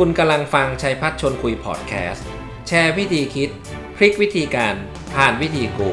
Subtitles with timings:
[0.00, 2.26] คุณกำลังฟังชัยพัชร์ชวนคุยพอดแคสต์
[2.68, 3.50] แชร์วิธีคิด
[3.96, 4.74] พลิกวิธีการ
[5.14, 5.90] ผ่านวิธีกูรู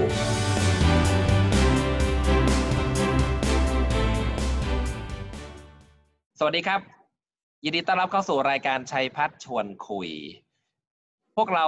[6.40, 6.82] สวัสดีครับ
[7.64, 10.10] ยินดีต้อนรับเข้าสู่รายการชัยพัชร์ชวนคุย
[11.36, 11.66] พวกเรา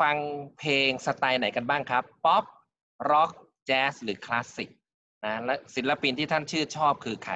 [0.00, 0.16] ฟัง
[0.58, 2.44] เพลงสไตล์ไหนกันบ้างครับ ป๊อป
[3.10, 3.30] ร็อก
[3.66, 4.70] แจ๊ส หรือคลาสสิก
[5.24, 7.34] นะและศิลปินที่ท่านชื่นชอบคือใคร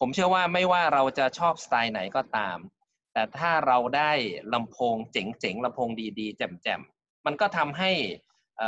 [0.00, 2.58] ผมเชื่อว่าไม่ว่าเราจะชอบสไตล์ไหนก็ตาม
[3.14, 4.12] แต่ถ้าเราได้
[4.54, 5.88] ลำโพงเจ๋งๆลำโพง
[6.20, 7.90] ดีๆ แจ่มๆ มันก็ทำให้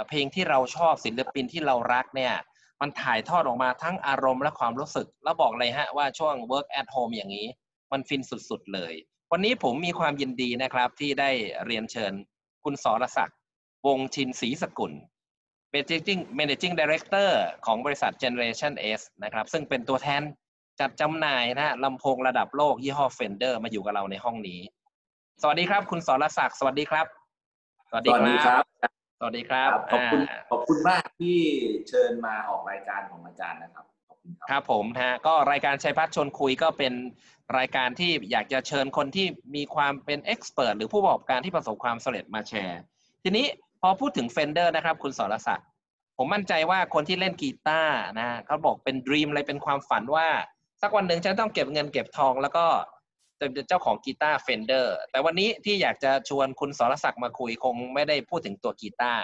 [0.09, 2.35] เพลงที่เราชอบศิลปินที่เรารักเนี่ย
[2.81, 7.47] มันถ่ายทอดออกมาทั้งอารมณ์และความรู้สึก แล้วบอกเลยฮะว่าช่วง work at home อย่างนี้
[7.93, 8.93] มันฟินสุดๆเลย
[9.33, 11.31] วันนี้ผมมีความยินดีนะครับที่ได้
[11.67, 12.13] เรียนเชิญ
[12.65, 13.39] คุณสรศักดิ์
[13.87, 14.93] วงชินศรีสกุล
[15.73, 17.31] Managing Managing Director
[17.67, 20.23] ของบริษัท Generation S นะครับ ซึ่งเป็นตัวแทน
[20.81, 24.61] จัดจำหน่ายนะฮะลำโพงระดับโลกยี่ห้อ Fender มาอยู่กับเราในห้องนี้
[25.43, 27.07] สวัสดีครับ คุณสรศักดิ์สวัสดีครับ
[27.91, 28.63] สวัสสวัสดีครับ
[29.19, 31.39] สวัสดีครับขอบคุณอ่าขอบคุณมากที่
[31.89, 36.93] เชิญมาออกรายการของอาจารย์นะครับขอบคุณคครับรับผมนะฮะก็รายการชัยพัฒน์ชวนคุยก็เป็น
[37.59, 42.81] รายการที่อยากจะเชิญคนที่มีความเป็นเอ็กซ์เพรสหรือผู้ประกอบการที่ประสบความสำเร็จมาแชร์
[43.23, 43.47] ทีนี้
[43.83, 45.67] พอพูดถึง Fender นะครับ คุณสรศักดิ์
[46.17, 50.29] ผมมั่นใจว่าคนที่เล่นกีตาร์นะฮะเขาบอกเป็นด e ีมอะไรเป็นความฝันว่า
[50.83, 52.67] สักวันหนึ่งฉันต้องเก็บเงินเก็บทองแล้วก็
[53.39, 59.23] จะเป็นเจ้าของกีตาร์ Fender แต่วันนี้ที่อยากจะชวนคุณสรศักดิ์มาคุยคงไม่ได้พูดถึงตัวกีตาร์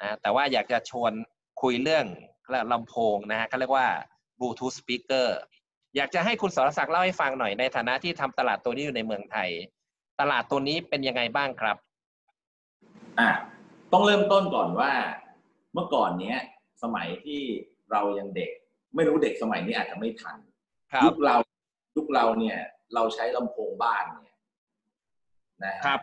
[0.00, 1.12] นะแต่ว่าอยากจะชวน
[1.62, 2.04] คุยเรื่อง
[2.72, 3.88] ลำโพงนะฮะเขาเรียกว่า
[4.38, 5.28] Bluetooth speaker
[5.96, 9.50] อยากจะให้คุณสรศักดิ์เล่าให้ฟังหน่อยในฐานะที่ทำตลาดตัวนี้อยู่ในเมืองไทย
[10.20, 11.76] ตลาดตัวนี้เป็นยังไงบ้างครับ
[13.20, 13.30] อะ
[13.92, 14.92] ต้องเริ่มต้นก่อนว่า
[15.74, 16.38] เมื่อก่อนเนี้ย
[16.82, 17.40] สมัยที่
[17.90, 18.50] เรายังเด็ก
[18.94, 20.38] ไม่รู้เด็กสมัยนี้อาจจะไม่ทัน
[21.04, 21.36] ยุบคเรา
[21.96, 22.58] ยุคเราเนี่ย
[22.94, 24.36] เราใช้ลำโพงบ้านเนี่ย
[25.64, 26.00] นะฮะครับ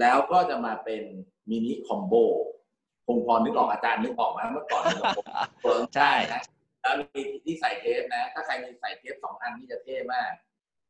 [0.00, 1.02] แล้วก็จะมาเป็น
[1.50, 2.14] มินิคอมโบ
[3.06, 5.26] คงพอนึกออกอาจารย์นึกออกไหมเมื่อก่อนลำโพง
[5.62, 6.42] เปิดใช่นะ
[6.80, 10.30] แล้วมีที่ใส่เทปนะ ถ้าใครมีใส่เทปสองอันนี่จะเท่มาก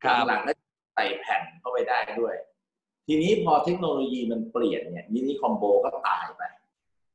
[0.04, 0.52] ครับหลังๆก็
[0.94, 2.34] ใส่แผ่นเข้าไปได้ด้วย
[3.06, 6.42] ทีนี้พอเทคโนโลยีมันเปลี่ยนเนี่ย mini combo ก็ตายไป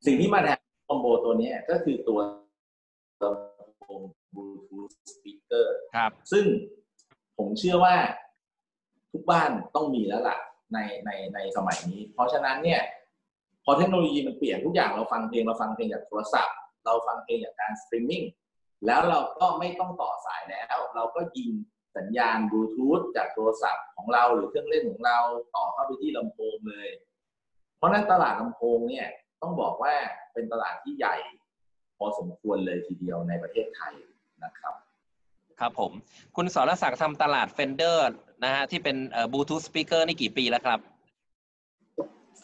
[0.05, 2.19] สิ่งที่มาแทน combo ตัวเนี้ยก็คือตัว
[4.03, 6.45] ลำโพง Bluetooth speaker ครับ ซึ่ง
[7.37, 7.95] ผมเชื่อว่า
[9.11, 10.37] ทุกบ้านต้องมีแล้วล่ะ
[10.73, 12.81] ในในในสมัยนี้ เพราะฉะนั้นเนี่ย
[13.65, 16.55] พอเทคโนโลยีมันเปลี่ยนทุกอย่างเราฟังเพลงเราฟังเพลงจากโทรศัพท์
[16.85, 18.23] เราฟังเพลงจากการสตรีมมิ่ง
[18.85, 21.49] แล้วเราก็ไม่ต้องต่อสายแล้ว เราก็ยิง
[21.97, 25.19] สัญญาณบลูทูธจากโทรศัพท์ของเราหรือเครื่องเล่นของเรา
[25.55, 26.89] ต่อเข้าไปที่ลำโพงเลย
[27.77, 29.07] เพราะฉะนั้นตลาดลำโพงเนี่ย
[29.41, 29.93] ต้องบอกว่า
[30.33, 31.15] เป็นตลาดที่ใหญ่
[31.99, 33.93] พอสมควรเลยทีเดียวในประเทศไทย
[34.43, 34.73] นะครับ
[35.59, 35.91] ครับผม
[36.35, 37.97] คุณสรศักดิ์ทำตลาด Fender
[38.43, 40.79] นะฮะที่เป็นเอ่อ Bluetooth speaker นี่กี่ปีแล้วครับ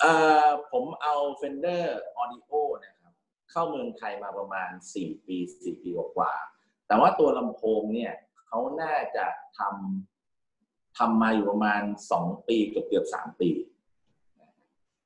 [0.01, 0.13] เอ่
[0.45, 1.83] อผมเอา Fender
[2.21, 3.13] Audio นะครับ
[3.51, 8.13] เข้าเมืองไทยมาประมาณ 4 ปี 4 ปีกว่าๆแต่ว่าตัวลำโพงเนี่ย
[8.47, 9.25] เขาน่าจะ
[9.59, 11.81] ทำทำมาอยู่ประมาณ
[12.15, 13.49] 2 ปีเกือบเกือบๆ3ปี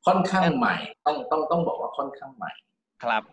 [0.06, 2.52] ค่อนข้างใหม่ ต้องต้องต้องบอกว่าค่อนข้างใหม่
[3.04, 3.24] ครับ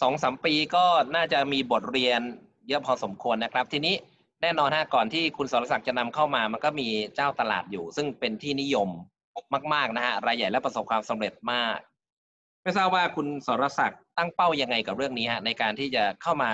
[0.00, 0.84] สองสามปีก็
[1.14, 2.20] น่าจะมีบทเรียน
[2.68, 3.94] เยอะพอสมควรนะครับ ทีนี้
[4.42, 8.88] แน่นอนฮะก่อนที่คุณสรศักดิ์จะนำเข้ามา มันก็มีเจ้าตลาดอยู่ ซึ่งเป็นที่นิยม
[9.74, 11.78] มาก ๆนะฮะรายใหญ่และประสบความสำเร็จมาก
[12.62, 16.52] ไม่ทราบว่าคุณสรศักดิ์ตั้งเป้ายังไงกับเรื่องนี้ฮะในการที่จะเข้ามา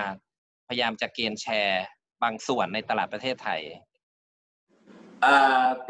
[0.68, 1.84] พยายามจะเกณฑ์แชร์
[2.22, 3.60] บางส่วนในตลาดประเทศไทย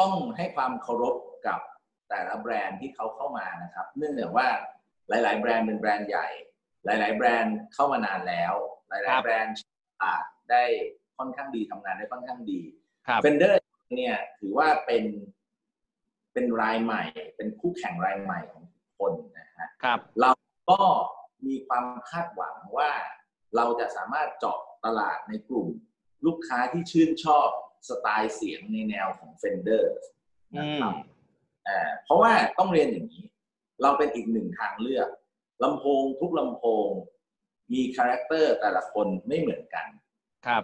[0.00, 1.60] ต้องให้ความเคารพกับ
[2.08, 4.48] แต่ละแบรนด์ที่เขาเข้ามานะครับ เนื่องจากว่า
[5.08, 6.28] หลาย ๆ แบรนด์เป็นแบรนด์ใหญ่
[6.86, 8.54] หลาย ๆ แบรนด์เข้ามานานแล้ว
[8.88, 9.54] หครัลายบๆแบรนด์
[10.02, 10.64] อาจได้
[11.18, 12.60] ค่อนข้างดีทำงานได้ค่อนข้างดี
[13.06, 13.60] ครับ Fender
[13.96, 15.04] เนี่ยถือว่าเป็น
[16.32, 17.02] เป็นรายใหม่
[17.36, 20.30] เป็นคู่แข่งรายใหม่ของทุกคนนะฮะครับเรา
[20.70, 20.80] ก็
[21.46, 22.90] มีความคาดหวังว่า
[23.56, 25.68] เราจะสามารถเจาะตลาดในกลุ่ม
[26.26, 27.48] ลูกค้าที่ชื่นชอบ
[27.88, 29.84] สไตล์เสียงในแนวของ Fender
[30.54, 30.94] อืมนะครับ
[31.68, 33.24] อ่าเพราะว่าต้องเรียนอย่างนี้
[33.82, 35.08] เราเป็นอีกหนึ่งทางเลือก
[35.62, 36.88] ลำโพงทุกลำโพง
[37.72, 39.86] มี character แต่ละคนไม่เหมือนกัน
[40.46, 40.62] ครับ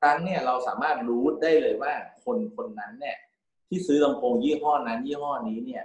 [0.00, 1.92] ครั้งเนี่ยเราสามารถรู้ได้เลยว่า
[2.24, 3.18] คนคนนั้นเนี่ย
[3.68, 5.84] ที่ซื้อลำโพงยี่ห้อนั้น ยี่ห้อนี้เนี่ย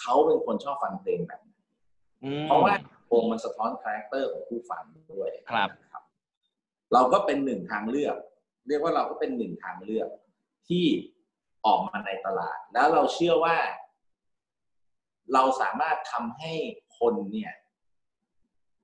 [0.00, 1.54] เขาเป็นคนชอบฟังเพลงแบบไหน
[2.24, 6.02] อืมเพราะว่าลำโพงมันสะท้อน character ของผู้ฟังด้วยครับนะครับ
[6.92, 8.16] เราก็เป็นหนึ่งทางเลือก
[8.68, 10.08] เรียกว่าเราก็เป็นหนึ่งทางเลือก
[10.68, 10.86] ที่
[11.66, 13.56] ออกมาในตลาด แล้วเราเชื่อว่า
[15.34, 16.52] เราสามารถทำให้
[16.98, 17.52] คนเนี่ย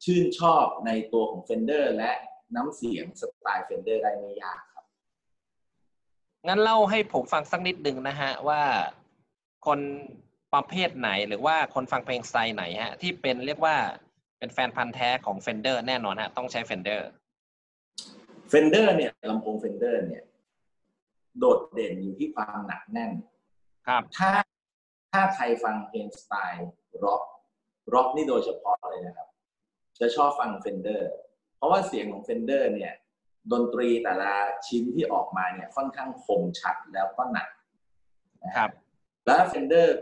[0.05, 2.11] ชื่นชอบในตัวของ Fender และ
[2.55, 4.85] น้ำเสียงสไตล์ Fender ได้ไม่ยากครับ
[6.49, 8.63] งั้นเล่าให้ผมฟังสักนิดหนึ่งนะฮะ ว่า
[9.67, 9.81] คน
[10.55, 13.77] ประเภทไหนหรือว่าคนฟังเพลงสไตล์ไหนฮะ ที่เป็นเรียกว่า
[14.39, 17.01] เป็นแฟนพันธุ์แท้ของ Fender แน่นอนฮะ ต้องใช้ Fender
[18.49, 20.25] Fender เนี่ยลำโพง Fender เนี่ย
[21.39, 23.11] โดดเด่นอยู่ที่ความหนักแน่น
[23.87, 24.31] ครับ ถ้า
[25.13, 26.69] ถ้าใครฟังเพลงสไตล์
[27.05, 27.23] ร็อก
[27.95, 29.29] ร็อกนี่โดยเฉพาะเลยนะครับ
[30.01, 31.11] จะชอบฟัง Fender
[31.57, 32.93] เพราะว่าเสียงของ Fender เนี่ย
[33.53, 34.33] ดนตรีแต่ละ
[34.67, 37.49] ชิ้นที่ออกมาเนี่ยค่อนข้างคมชัดแล้วก็หนัก
[38.45, 38.71] นะฮะครับ
[39.25, 39.97] แล้ว Fender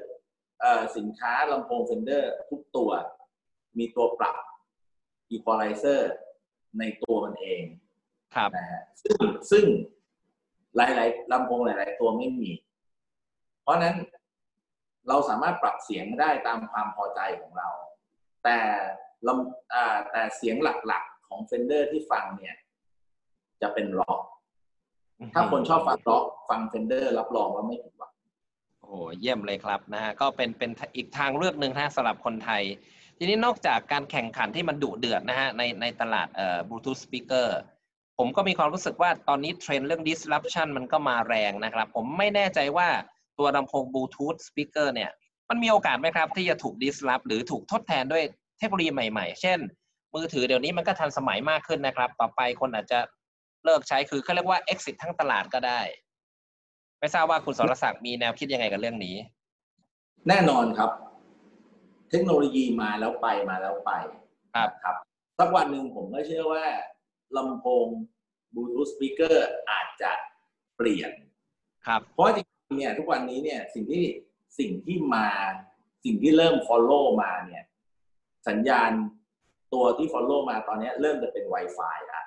[0.97, 2.91] สินค้าลำโพง Fender ทุกตัว
[3.79, 4.37] มีตัวปรับ
[5.33, 6.01] equalizer
[6.79, 7.63] ในตัวมันเอง
[8.35, 9.19] ครับนะฮะซึ่ง
[9.51, 9.65] ซึ่ง
[10.77, 12.51] หลาย ๆลำโพงหลาย ๆ ตัวไม่มี
[13.63, 13.97] เพราะฉะนั้น
[15.09, 17.69] เราสามารถปรับเสียงได้ตามความพอใจของเรา
[18.45, 19.10] แต่ลำอ่า
[20.11, 20.57] แต่เสียง
[20.87, 22.57] หลักๆของ Fender ที่ฟังเนี่ย
[23.63, 24.21] จะเป็นร็อก
[25.35, 28.13] ถ้าคนชอบฟังร็อกฟัง Fender รับรองว่าไม่ผิดหวัง
[28.81, 32.63] โอ้โหเยี่ยมเลยครับนะฮะก็เป็นเป็นอีกทางเลือกหนึ่งนะฮะสำหรับคนไทย
[33.19, 37.59] ทีนี้นอกจากการแข่งขันที่มันดุเดือดนะฮะในในตลาดเอ่อ Bluetooth speaker
[38.19, 42.89] ผมก็มีความรู้สึกว่าตอนนี้เทรนด์เรื่อง disruption มันก็มาแรงนะครับ ผมไม่แน่ใจว่า
[43.39, 45.11] ตัวลำโพง Bluetooth speaker เนี่ย
[45.51, 48.25] มันมีโอกาสไหมครับ ที่จะถูก disrupt หรือถูกทดแทนด้วย
[48.61, 49.59] เทคโนโลยีใหม่ๆ เช่น
[50.15, 52.99] มือถือเดี๋ยวนี้มันก็ทันสมัยมากขึ้นนะครับ ต่อไปคนอาจจะ
[53.65, 55.81] เลิกใช้คือเขาเรียกว่า exit ทั้งตลาดก็ได้
[57.01, 59.17] ไม่ทราบว่าคุณสรศักดิ์มีแนวคิดยังไงกับเรื่องนี้
[60.29, 60.91] แน่นอนครับ
[62.11, 63.91] เทคโนโลยีมาแล้วไปมาแล้วไป
[64.55, 64.97] ครับนะครับ
[65.39, 66.65] สักวันหนึ่งผมก็เชื่อว่า
[67.37, 67.87] ลำโพง
[68.55, 70.13] บลูทูธสปีกเกอร์อาจจะ
[70.77, 71.13] เปลี่ยน
[71.87, 74.05] ครับเพราะว่าจริงๆเนี่ยทุกวันนี้เนี่ยสิ่งที่
[74.59, 75.29] สิ่งที่มา
[76.05, 77.65] สิ่งที่เริ่ม follow มาเนี่ย
[78.49, 78.91] สัญญาณ
[79.73, 82.23] ตัวที่ follow มาตอนนี้เริ่มจะเป็น Wi-Fi ละ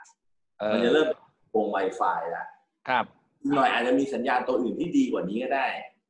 [0.60, 1.08] เอมันอจะเริ่ม
[1.56, 2.46] วง Wi-Fi ละ
[2.90, 3.06] ครับ
[3.42, 5.68] อีกหน่อยอาจจะมีสัญญาณตัวอื่นที่ดีกว่านี้ก็ได้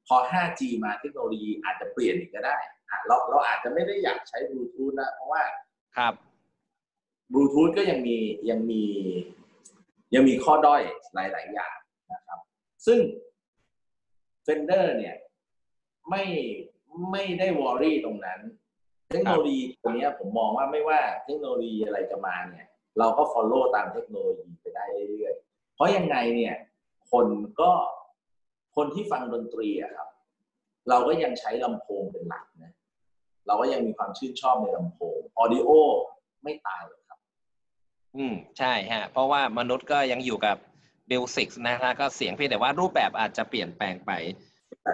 [0.08, 2.58] พอ 5G มาเทคโนโลยีอาจจะเปลี่ยนอีกก็ได้
[2.90, 5.44] อะเราเราอาจจะไม่ได้อยากใช้บลูทูธนะเพราะว่า
[5.98, 6.14] ครับ
[7.32, 8.18] บลูทูธก็ยังมี
[8.50, 8.84] ยังมี
[10.16, 10.82] ยังมีข้อด้อย
[11.14, 11.76] หลาย ๆ อย่าง
[12.14, 12.40] นะครับ
[12.86, 13.00] ซึ่ง
[14.46, 15.16] Fender เนี่ย
[16.10, 16.24] ไม่
[17.12, 18.40] ไม่ได้วอรี่ตรงนั้น
[19.10, 22.68] เทคโนโลยีตัวเนี้ยผมมองว่าไม่ว่าเทคโนโลยีอะไรจะมาเนี่ย
[23.00, 26.56] เราก็ follow ตามเทคโนโลยีไปได้เรื่อยๆ เพราะยังไงเนี่ย
[27.12, 27.28] คน
[27.62, 27.72] ก็
[28.76, 30.10] คนที่ฟังดนตรีอะครับ
[30.90, 32.74] เราก็ยังใช้ลำโพงเป็นหลักนะ
[33.48, 35.70] เราก็ยังมีความชื่นชอบในลำโพง audio
[36.44, 37.20] ไม่ตายหรอกครับ
[38.16, 40.58] อืมใช่ฮะ เพราะว่ามนุษย์ก็ยังอยู่กับ
[41.08, 44.12] basic นะฮะก็เสียงเพียงแต่ว่ารูปแบบอาจจะเปลี่ยนแปลงไป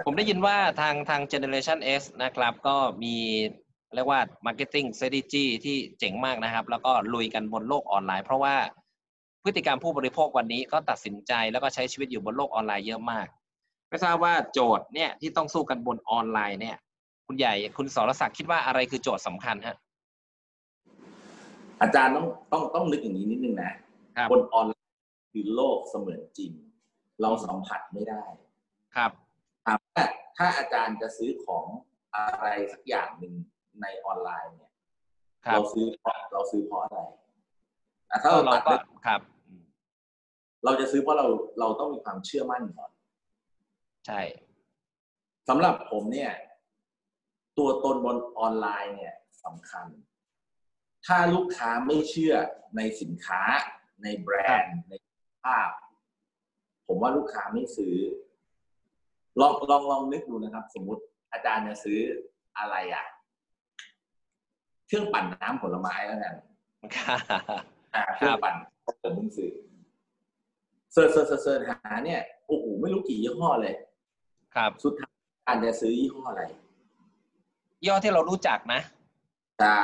[0.04, 3.16] ผมได้ยินว่าทางทาง Generation S นะครับ ก็มี
[3.94, 8.54] เรียกว่า Marketing Strategy ที่เจ๋งมากนะครับ แล้วก็ลุยกันบนโลกออนไลน์ เพราะว่า
[9.44, 13.26] พฤติกรรมผู้บริโภควันนี้ก็ตัดสินใจแล้วก็ใช้ชีวิตอยู่บนโลกออนไลน์เยอะมาก
[13.88, 16.76] ไม่ทราบว่าโจทย์เนี่ยที่ต้องสู้กันบนออนไลน์เนี่ย
[17.26, 19.76] คุณใหญ่คุณสรศักดิ์คิดว่าอะไรคือโจทย์สำคัญฮะ
[21.82, 23.72] อาจารย์ต้องต้องต้องนึกอย่างนี้นิดนึงนะ
[24.16, 26.52] ครับบนออนไลน์คือโลกเสมือนจริง
[27.22, 28.24] เราสัมผัสไม่ได้
[28.96, 29.10] ครับ
[29.66, 30.04] ถามว่า
[30.38, 31.66] ถ้าอาจารย์จะซื้อของ
[32.14, 33.34] อะไรสักอย่างหนึ่ง
[33.82, 34.72] ในออนไลน์เนี่ย
[35.44, 37.18] ครับเราซื้อเพราะเราซื้อเพราะอะไรอะ
[38.10, 39.64] ถ้าก็เราเราตัดก็เรื่องครับอืม
[40.64, 41.26] เราจะซื้อเพราะเรา
[41.60, 42.90] เราต้องมีความเชื่อมั่นก่อน
[44.06, 44.20] ใช่
[45.48, 46.32] สำหรับผมเนี่ย
[47.58, 49.86] ตัวตนบนออนไลน์เนี่ยสำคัญ
[51.06, 52.34] ถ้าลูกค้าไม่เชื่อ
[52.76, 53.40] ในสินค้า
[54.02, 54.92] ในแบรนด์ใน
[55.44, 55.70] ภาพ
[56.86, 57.94] ผมว่าลูกค้าไม่ซื้อ
[59.40, 62.00] ลองลองลองนึกดูนะครับ สมมุติอาจารย์จะซื้อ
[62.58, 63.04] อะไรอะ
[64.90, 66.34] เครื่องปั่นน้ำผลไม้แล้วกัน
[66.96, 67.18] ครับ
[67.94, 68.54] อ่าเครื่องปั่น
[69.02, 69.50] ผมเพิ่งซื้อ
[70.92, 73.74] search search search search หาเนี่ยโอ้โหไม่รู้กี่ยี่ห้อเลย
[74.54, 75.14] ครับ สุดท้าย
[75.46, 76.42] อาจารย์จะซื้อยี่ห้ออะไร
[77.84, 78.80] ยี่ห้อที่เรารู้จักนะ
[79.60, 79.82] ใช่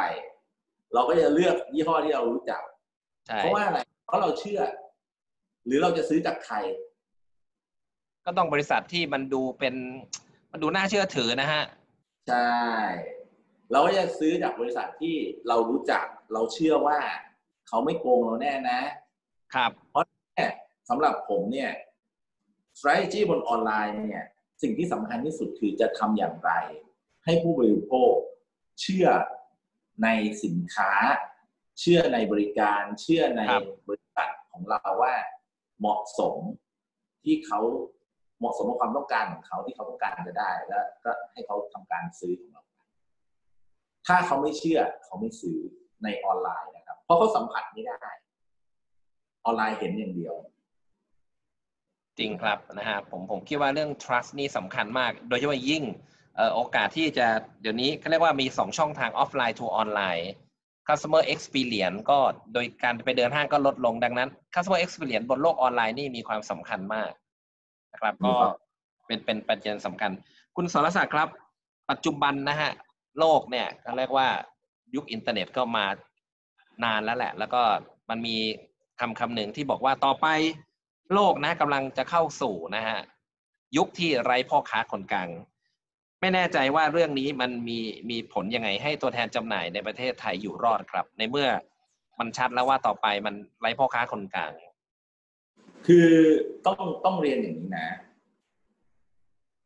[0.94, 2.62] เราก็จะเลือกยี่ห้อที่เรารู้จัก
[3.26, 4.60] ใช่เพราะว่าอะไร เพราะเราเชื่อ
[5.66, 6.56] หรือเราจะซื้อจากใคร
[8.24, 9.74] ก็ต้องบริษัทที่มันดูเป็น
[10.52, 11.62] มันดูน่าเชื่อถือนะฮะ
[12.28, 12.48] ใช่
[13.70, 15.16] เราก็จะซื้อจากบริษัทที่
[15.48, 16.98] เรารู้จักเราเชื่อว่า
[17.68, 18.80] เขาไม่โกงเราแน่นะ
[19.54, 19.70] ครับ
[20.34, 20.50] เนี่ย
[20.88, 21.70] สำหรับผมเนี่ย
[22.78, 24.24] strategy บนออนไลน์เนี่ย
[24.62, 26.50] สิ่งที่สำคัญที่สุดคือจะทำอย่างไร
[27.24, 28.14] ให้ผู้บริโภค
[28.80, 29.06] เชื่อ
[30.02, 30.08] ใน
[30.44, 30.92] สินค้า
[31.80, 35.14] เชื่อในบริการ เชื่อในครับบริษัทของเราว่า
[35.80, 36.34] เหมาะสม
[37.24, 37.60] ที่เขา
[38.38, 42.62] เหมาะสมกับความต้องการของเขาที่เขาต้องการจะได้ แล้วก็ให้เขาทำการซื้อของเรา
[44.06, 45.56] ถ้าเขาไม่เชื่อเขาไม่ซื้อ
[46.02, 48.10] ในออนไลน์นะครับ เพราะเขาสัมผัสไม่ได้
[49.44, 50.34] ออนไลน์เห็นอย่างเดียว
[52.18, 55.84] จริงครับนะฮะผมผมคิดว่าเรื่อง trust นี่สำคัญมาก โดยเฉพาะยิ่ง
[56.36, 57.26] เอ่อโอกาสที่จะ
[57.60, 60.28] เดี๋ยวนี้เขาเรียกว่ามีสองช่องทางออฟไลน์ to ออนไลน์
[60.88, 62.18] customer experience ก็
[62.52, 67.10] โดยการไปเดินห้างก็ลดลงดังนั้น customer experience บนโลกออนไลน์นี่มีความสำคัญมาก
[67.92, 68.34] นะครับก็
[69.06, 70.10] เป็นเป็นประเด็นสำคัญ
[70.56, 71.28] คุณสรศักดิ์ครับ
[71.90, 72.70] ปัจจุบันนะฮะ
[73.18, 74.28] โลกเนี่ยเขาเรียกว่า
[74.94, 75.86] ยุคอินเทอร์เน็ตก็มา
[76.84, 77.62] นานแล้วแหละ แล้วก็
[78.10, 78.36] มันมี
[79.00, 80.26] คำคำหนึ่งที่บอกว่าต่อไป
[81.14, 82.98] โลกนะกำลังจะเข้าสู่นะฮะ
[83.76, 85.28] ยุคที่ไร้พ่อค้าคนกลาง
[86.20, 87.78] ไม่แน่ใจว่าเรื่องนี้มันมี
[88.10, 91.48] มีผลยังไงให้ตัวแทนจำหน่ายในประเทศไทยอยู่รอดครับ ในเมื่อ
[92.18, 94.52] มันชัดแล้วว่าต่อไปมันไร้พ่อค้าคนกลาง
[95.86, 96.08] คือ
[96.66, 97.88] ต้องต้องเรียนอย่างนี้นะ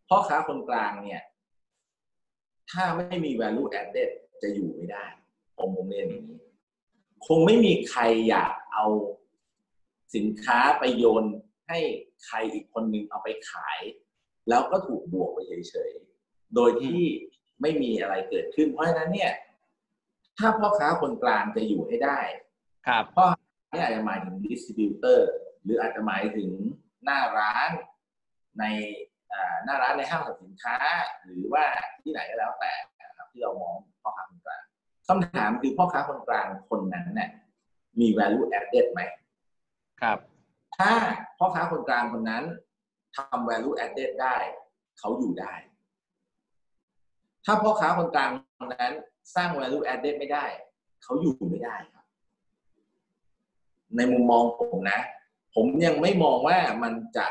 [0.08, 1.22] พ่อค้าคนกลางเนี่ย
[2.70, 4.10] ถ้าไม่มี value added
[4.42, 5.04] จะอยู่ไม่ได้
[5.58, 6.40] ผมผมเรียนอย่างนี้
[7.26, 8.86] คงไม่มีใครอยากเอา
[10.14, 11.24] สินค้าไปโยน
[11.68, 11.78] ให้
[12.24, 13.80] ใครอีกคนนึงเอาไปขาย
[14.48, 17.00] แล้วก็ถูกบวกไปเฉยๆ โดยที่
[17.62, 19.32] ไม่มีอะไรเกิดขึ้น เพราะฉะนั้นเนี่ย
[20.38, 22.18] ถ้าพ่อค้าคนกลางจะอยู่ให้ได้
[22.86, 25.30] ครับพ่อค้าเนี่ยอาจจะหมายถึงดิสติบิวเตอร์
[25.62, 26.50] หรืออาจจะหมายถึง
[27.04, 27.70] หน้าร้าน
[28.58, 29.09] ในอ่า
[29.64, 30.76] หน้าร้านในห้างสรรพสินค้า
[31.24, 31.64] หรือว่า
[32.02, 32.72] ที่ไหนก็แล้วแต่
[33.02, 34.62] นะครับที่เรามองพ่อค้าคนกลาง
[35.08, 37.30] คำถามคือพ่อค้าคนกลางคนนั้นเนี่ย
[38.00, 39.00] มี value added ไหม
[40.00, 40.18] ครับ
[40.78, 40.92] ถ้า
[41.38, 42.44] พ่อค้าคนกลางคนนั้น
[43.16, 44.36] ทำ value added ได้
[44.98, 45.54] เขาอยู่ได้
[47.44, 48.92] ถ้าพ่อค้าคนกลางคนนั้น
[49.34, 50.44] สร้าง value added ไม่ได้
[51.02, 52.04] เขาอยู่ไม่ได้ครับ
[53.96, 55.00] ในมุมมองผมนะ
[55.54, 57.26] ผมยังไม่มองว่ามันจะ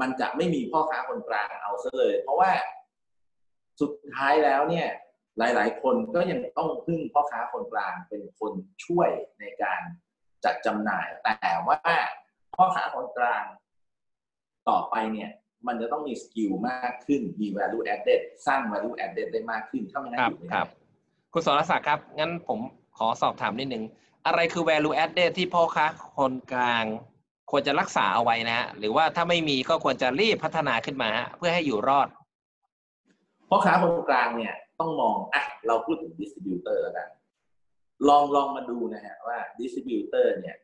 [0.00, 2.50] มันจะไม่มีพ่อค้าคนกลางเอาซะเลย เพราะว่า
[3.80, 4.88] สุดท้ายแล้วเนี่ย
[5.38, 8.52] หลาย ๆ คนก็ยังต้องพึ่งพ่อค้าคนกลางเป็นคน
[8.84, 9.10] ช่วย
[9.40, 9.80] ในการ
[10.44, 11.78] จัดจำหน่าย แต่ว่า
[12.56, 13.44] พ่อค้าคนกลาง
[14.68, 15.30] ต่อไปเนี่ย
[15.66, 20.68] มันจะต้องมีสกิลมากขึ้นมี value added สร้าง value added ได้มากขึ้นถ้าไม่งั้นอยู่ไม่คได้รับ
[21.32, 22.58] คุณสรศักดิ์ครับ งั้นผม
[22.98, 23.84] ขอสอบถามนิดนึง
[24.26, 25.86] อะไรคือ value added ที่พ่อค้า
[26.16, 26.84] คนกลาง
[27.50, 32.08] ควรจะรักษาเอาไว้นะฮะหรือว่าถ้าไม่มีก็ควรจะรีบพัฒนาขึ้นมาฮะเพื่อให้อยู่รอด
[33.48, 37.08] พ่อค้าคนกลางเนี่ยต้องมองอะเราพูดถึง distributor แล้วกัน
[38.08, 40.56] ลองลองมาดูนะฮะว่า distributor เนี่ย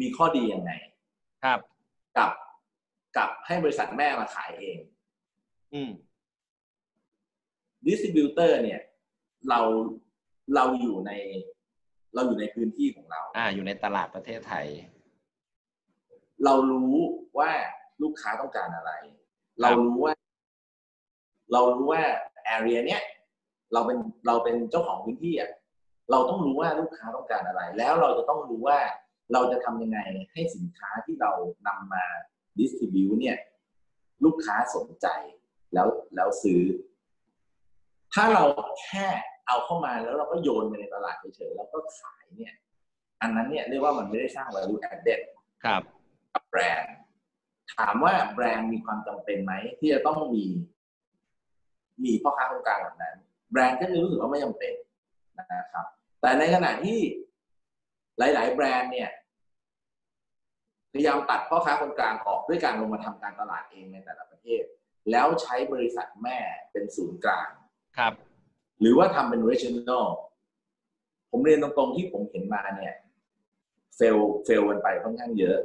[0.00, 0.72] มีข้อดียังไง
[1.44, 1.60] ครับ
[2.18, 2.30] กับ
[3.16, 4.78] กับให้บริษัทแม่มาขายเอง
[5.74, 5.90] อืม
[7.86, 8.80] distributor เนี่ย
[9.48, 9.60] เรา
[10.54, 11.12] เราอยู่ใน
[12.14, 14.66] เราอยู่ในพื้นที่ของเรา อ่า อยู่ในตลาดประเทศไทย
[16.44, 16.94] เรารู้
[17.38, 17.50] ว่า
[18.02, 18.92] ลูกค้าต้องการอะไร
[19.60, 20.14] เรารู้ว่า
[21.52, 22.02] เรารู้ว่า
[22.44, 23.02] แอเรียเนี้ย
[23.72, 25.50] เราเป็นเราเป็นเจ้าของพื้นที่อะ
[26.10, 28.78] เราต้องรู้ว่าลูกค้าต้องการอะไร แล้วเราจะต้องรู้ว่า
[29.32, 29.98] เราจะทำยังไง
[30.32, 31.32] ให้สินค้าที่เรา
[31.66, 32.04] นำมา
[32.58, 33.36] ดิสติบิวเนี่ย
[34.24, 35.06] ลูกค้าสนใจ
[35.74, 36.62] แล้วแล้วซื้อ
[38.14, 38.44] ถ้าเรา
[38.82, 39.06] แค่
[39.46, 42.54] เอาเข้ามาแล้วเราก็โยนไปในตลาดเฉยๆแล้วก็ขายเนี่ย
[43.22, 45.20] อันนั้นเนี่ยเรียกว่ามันไม่ได้สร้าง value added
[45.64, 45.82] ครับ
[46.32, 46.92] กับแบรนด์
[47.74, 50.44] ถามว่าแบรนด์มีความจำเป็นไหมที่จะต้องมี
[52.04, 53.16] มีพ่อค้าคนกลางแบบนั้น
[53.52, 54.74] แบรนด์ก็จะรู้สึกว่าไม่จำเป็น
[55.38, 55.86] นะครับ
[56.20, 56.98] แต่ในขณะที่
[58.18, 59.10] หลาย ๆ แบรนด์เนี่ย
[60.92, 64.64] พยายามตัดพ่อค้าคนกลางออกด้วยการลงมาทำการตลาดเองในแต่ละประเทศ
[65.10, 66.38] แล้วใช้บริษัทแม่
[66.72, 67.48] เป็นศูนย์กลาง
[67.98, 68.12] ครับ
[68.80, 70.06] หรือว่าทำเป็น regional
[71.30, 72.96] ผมเรียนตรงๆที่ผมเห็นมาเนี่ย
[73.96, 75.58] เฟลเฟลกันไปค่อนข้างเยอะ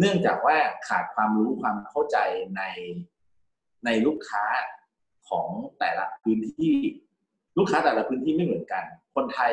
[0.00, 0.56] เนื่องจากว่า
[0.88, 2.16] ขาดความรู้ความเข้าใจ
[2.56, 2.62] ใน
[3.84, 4.44] ในลูกค้า
[5.28, 6.74] ของแต่ละพื้นที่
[7.58, 8.84] ลูกค้าแต่ละพื้นที่ไม่เหมือนกัน
[9.16, 9.52] คนไทย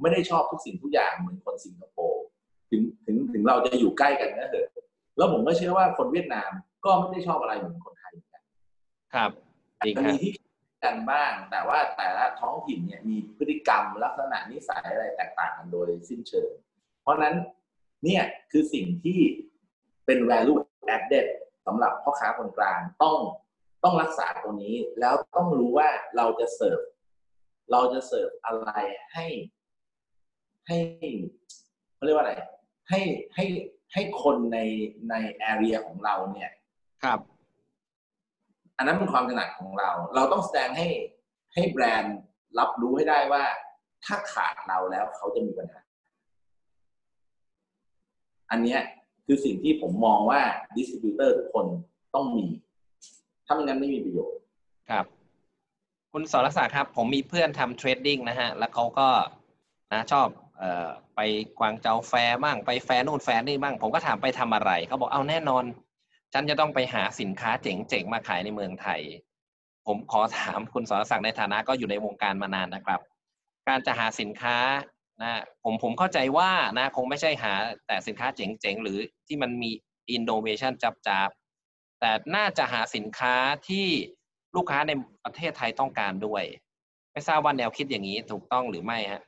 [0.00, 2.24] ไม่ได้ชอบทุกสิ่งทุกอย่างเหมือนคนสิงคโปร์
[2.70, 4.68] ถึงถึงถึงเราจะอยู่ใกล้กันก็เถอะ
[5.16, 6.50] แล้วผมก็เชื่อว่าคนเวียดนาม
[6.84, 8.42] ก็ไม่ได้ชอบอะไรเหมือนคนไทยเหมือนกัน
[9.14, 9.30] ครับ
[9.84, 10.32] จริงจะครัมีบที่
[10.84, 16.52] กันบ้าง แต่ว่าแต่ละท้องถิ่นเนี่ยมีพฤติกรรมลักษณะนิสัยอะไรแตกต่างกันโดยสิ้นเชิง
[17.02, 17.34] เพราะฉะนั้น
[18.04, 19.20] เนี่ยคือสิ่งที่
[20.06, 20.58] เป็น value
[20.94, 21.26] added
[21.66, 23.16] สำหรับพ่อค้าคนกลางต้อง
[23.84, 26.80] ต้องรักษาตรงนี้ แล้วต้องรู้ว่าเราจะเสิร์ฟ
[27.72, 28.70] เราจะเสิร์ฟอะไร
[29.12, 29.26] ให้
[30.66, 30.78] ให้
[31.94, 32.34] เขาเรียกว่าอะไร
[32.88, 33.00] ให้
[33.34, 33.44] ให้
[33.92, 34.58] ให้คนใน
[35.10, 35.14] ใน
[35.50, 36.50] area ของเราเนี่ย
[37.04, 37.20] ครับ
[38.76, 40.88] อันนั้นเป็นความถนัดของเรา เราต้องแสดงให้
[41.54, 42.18] ให้แบรนด์
[42.58, 43.44] รับรู้ให้ได้ว่า
[44.04, 45.80] ถ้าขาดเราแล้วเขาจะมีปัญหา
[48.50, 48.80] อันเนี้ย
[49.26, 50.40] คือสิ่งที่ผมมองว่า
[50.76, 51.66] distributor ทุกคน
[52.14, 52.46] ต้องมี
[53.46, 54.38] ถ้าไม่งั้นไม่มีประโยชน์
[54.90, 55.04] ครับ
[56.12, 59.08] คุณสรศักดิ์ครับ ผมมีเพื่อนทำเทรดดิ้งนะฮะ แล้วเขาก็
[59.92, 60.28] นะชอบ
[60.58, 61.20] เอ่อไป
[61.58, 65.64] กวางเจาแฟร์บ้างไปแฟร์นู่นแฟร์นี่บ้าง ผมก็ถามไปทำอะไร เขาบอกเอาแน่นอน
[66.32, 69.00] ฉันจะต้องไปหาสินค้าเจ๋งๆ มาขายในเมืองไทย
[69.86, 73.00] ผมขอถามคุณสรศักดิ์ในฐานะก็อยู่ในวงการมานานนะครับ
[73.68, 74.56] การจะหาสินค้า
[75.22, 77.52] นะผมผมเข้าใจว่านะคงไม่ใช่หา
[77.86, 79.70] แต่สินค้าเจ๋งๆ หรือที่มันมี
[80.10, 80.72] innovation
[81.08, 83.34] จ๊าบๆ แต่น่าจะหาสินค้า
[83.68, 83.86] ที่
[84.56, 84.92] ลูกค้าใน
[85.24, 86.44] ประเทศไทยต้องการด้วย
[87.12, 89.22] ไม่ทราบว่าแนวคิดอย่างนี้ถูกต้องหรือไม่ฮะ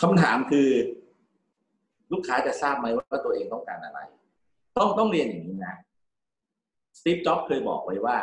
[0.00, 0.68] คำถามคือ
[2.12, 4.00] ลูกค้าจะทราบไหมว่าตัวเองต้องการอะไร
[4.76, 5.74] ต้องต้องเรียนอย่างนี้นะ
[6.98, 8.18] สตีฟจ็อบเคยบอกไว้ว่า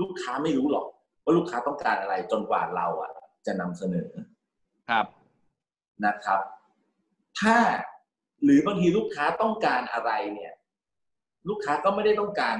[0.00, 0.86] ลูกค้าไม่รู้หรอก
[1.24, 3.12] ว่าลูกค้าต้องการอะไรจนกว่าเราอะ
[3.46, 4.08] จะนำเสนอ
[4.88, 5.06] ครับ
[6.04, 6.40] นะครับ
[7.40, 7.56] ถ้า
[8.44, 10.52] หรือบางทีลูกค้าต้องการอะไรเนี่ย
[11.48, 12.56] ลูกค้าก็ไม่ได้ต้องการ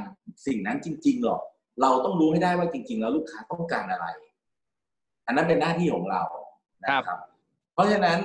[0.46, 1.42] สิ่งนั้นจริง ๆ หรอก
[1.82, 4.06] เราต้องรู้ให้ได้ว่าจริง ๆ แล้วลูกค้าต้องการอะไร
[5.26, 6.22] อันนั้นเป็นหน้าที่ของเรา
[6.82, 7.18] นะครับ
[7.72, 8.18] เพราะฉะนั้น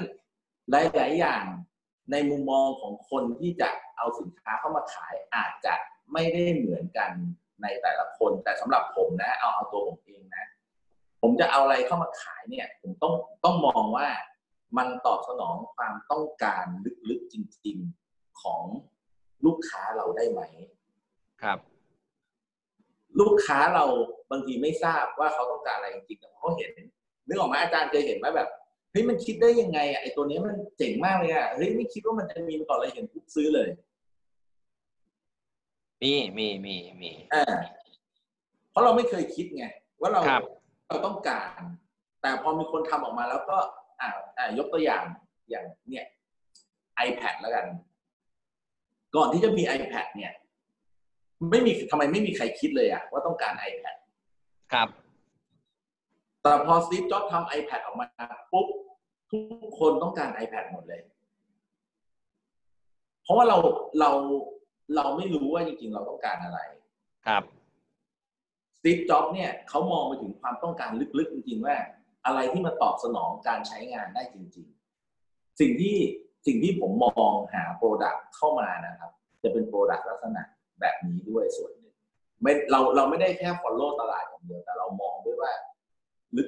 [0.72, 1.44] หลาย ๆ อย่าง
[2.12, 5.74] ในมุมมองของคนที่จะเอาสินค้าเข้ามาขายอาจจะ
[6.14, 7.12] ไม่ได้เหมือนกัน
[7.62, 10.46] ในแต่ละคน แต่สำหรับผมนะ เอาเอาตัวผมเองนะ
[11.22, 14.08] ผมจะเอาอะไรเข้ามาขายเนี่ย ผมต้องต้องมองว่า
[14.78, 16.66] มันตอบสนองความต้องการ
[17.10, 17.78] ลึกๆจริง
[18.10, 18.64] ๆของ
[19.46, 20.42] ลูกค้าเราได้ไหม
[21.44, 21.60] ครับ
[23.20, 23.86] ลูกค้าเรา
[24.32, 26.72] บางทีไม่ทราบว่าเขาต้องการอะไรจริงๆแต่พอเขาเห็น
[27.28, 28.50] นึกออกไหมอาจารย์เคยเห็นไหมแบบ
[28.92, 33.70] เฮ้ยมันคิดได้ยังไงอะไอตัวเนี้ยมันเจ๋งมากเลยอะเฮ้ยไม่คิดว่ามันจะมีมาก่อนเลยเห็นปุ๊บซื้อเลย
[36.04, 37.56] มีมีมีมีอ่า
[38.72, 39.66] เพราะเราไม่เคยคิดไง
[40.02, 40.44] ว่าเราครับ
[40.88, 41.60] เราต้องการ
[42.22, 43.58] แต่พอมีคนทำออกมาแล้วก็
[44.02, 45.04] อ่าอ่ายกตัวอย่าง
[45.50, 46.06] อย่างเนี่ย
[47.08, 47.66] iPad แล้วกัน
[49.16, 50.34] ก่อนที่จะมี iPad เนี่ย
[51.50, 53.96] ไม่มีทำไมไม่มีใครคิดเลยอะว่าต้องการ iPad
[54.74, 54.88] ครับ
[56.42, 58.08] แต่พอสตีฟจ็อบส์ทำ iPad ออกมา
[58.52, 58.68] ปุ๊บ
[59.32, 59.38] ทุ
[59.70, 61.02] กคนต้องการ iPad หมดเลย
[63.24, 63.58] เพราะว่าเรา
[64.00, 64.12] เรา
[64.96, 66.60] เราไม่รู้ว่าจริงๆ เราต้องการอะไร
[67.28, 67.44] ครับ
[68.78, 71.76] สตีฟจ็อบเนี่ยเขามองไปถึงความต้องการลึกๆ จริงๆ ว่า
[72.26, 74.68] อะไรที่มาตอบสนองการใช้งานได้จริง
[75.14, 75.98] ๆ สิ่งที่
[76.48, 79.12] สิ่งที่ผมมองหา product เข้ามานะครับ
[79.44, 80.42] จะเป็น product ลักษณะ
[80.82, 81.94] แบบนี้ด้วยส่วนหนึ่ง
[82.42, 85.52] ไม่เราเราไม่ได้แค่ follow ตลาดอย่างเดียวแต่เรามองด้วยว่า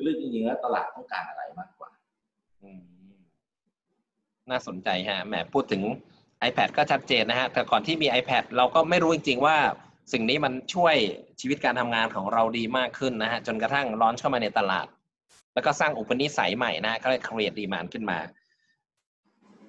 [0.05, 1.89] ลึกๆจริงๆแล้วตลาดต้องการอะไรมากกว่า
[4.49, 5.81] น่าสนใจฮะแหมพูดถึง
[6.49, 9.57] iPad ก็ชัดเจนนะฮะแต่ก่อนที่มี iPad เราก็ไม่รู้จริงๆว่า
[10.11, 10.95] สิ่งนี้มันช่วย
[11.39, 14.87] ชีวิตการทำงานของเราดีมากขึ้นนะฮะจนกระทั่งร้อนเข้ามาในตลาด
[15.53, 18.19] แล้วก็สร้างอุปนิสัยใหม่นะก็เลย create demand ขึ้นมา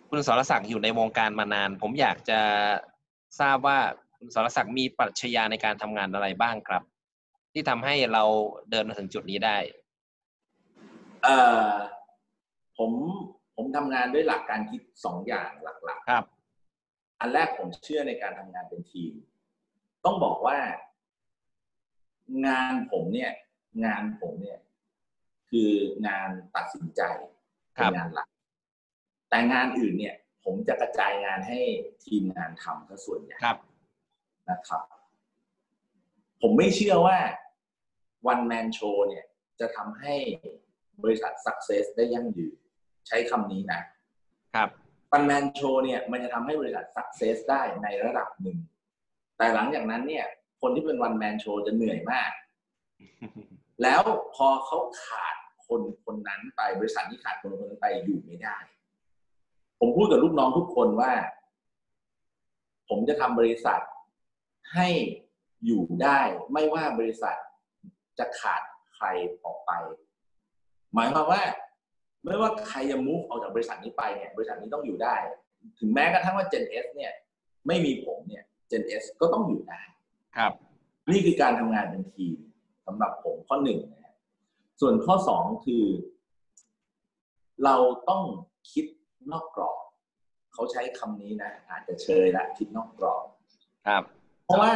[0.09, 2.40] คุณสรศักดิ์อยู่ในวงการมานาน ผมอยากจะ
[3.40, 3.79] ทราบว่า
[4.16, 6.83] คุณสรศักดิ์มีปรัชญาในการทำงานอะไรบ้างครับ
[7.53, 8.24] ที่ทำให้เรา
[8.70, 9.59] เดินมาถึงจุดนี้ได้
[11.22, 11.70] เอ่อ
[12.79, 12.90] ผม
[13.57, 19.12] ผมทำงานด้วยหลักการคิดสองอย่างหลักครับๆอันแรกผมเชื่อในการทำงานเป็นทีม
[20.04, 20.58] ต้องบอกว่า
[22.46, 23.32] งานผมเนี่ย
[23.84, 24.58] งานผมเนี่ย
[25.50, 25.70] คือ
[26.06, 27.02] งานตัดสินใจ
[27.76, 28.28] ครัเป็นบงานหลัก
[29.28, 31.60] แต่งานอื่นเนี่ย ผมจะกระจายงานให้
[32.04, 33.58] ทีมงานทำซะส่วนใหญ่ครับ
[34.50, 34.82] นะครับ
[36.40, 37.18] ผมไม่เชื่อว่า
[38.32, 39.24] one man show เนี่ย
[39.60, 40.14] จะทำให้
[41.02, 42.56] บริษัท success ได้ยั่งยืน
[43.08, 43.80] ใช้คำนี้นะ
[44.54, 44.68] ครับ
[45.16, 48.58] one man show เนี่ย มันจะทำให้บริษัท success ได้ในระดับหนึ่ง
[49.40, 50.26] แต่หลังจากนั้นเนี่ย
[50.61, 52.31] คนที่เป็น one man show จะเหนื่อยมาก
[53.83, 54.03] แล้ว
[54.35, 58.57] พอเขาขาดคนคนนั้นไปบริษัทที่ขาดคนคนนั้นไปอยู่ไม่ได้
[59.81, 61.12] ผมพูดกับลูกน้องทุกคนว่า
[62.88, 63.81] ผมจะทำบริษัท
[64.74, 64.88] ให้
[65.66, 66.20] อยู่ได้
[66.53, 67.37] ไม่ว่าบริษัท
[68.18, 68.62] จะขาด
[68.94, 69.07] ใคร
[69.44, 69.72] ออกไป
[70.94, 71.42] หมายความว่า
[72.24, 75.16] ไม่ว่าใครจะ move ออกจากบริษัทนี้ไปเนี่ย บริษัทนี้ต้องอยู่ได้
[75.79, 77.12] ถึงแม้กระทั่งว่า Gen S เนี่ย
[77.66, 79.80] ไม่มีผมเนี่ย Gen S ก็ต้องอยู่ได้
[80.37, 80.52] ครับ
[81.11, 82.37] นี่คือการทำงานเป็นทีม
[82.87, 84.14] สำหรับผมข้อหนึ่งนะฮะ
[84.80, 85.85] ส่วนข้อสองคือ
[87.64, 87.76] เรา
[88.09, 88.22] ต้อง
[88.72, 88.87] คิด
[89.33, 89.78] นอกกรอบ
[90.52, 93.24] เขาใช้คำนี้นะ อาจจะเชยละคิดนอกกรอบ
[93.87, 94.02] ครับ
[94.44, 94.72] เพราะว่า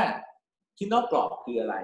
[0.78, 1.76] คิดนอกกรอบคืออะไร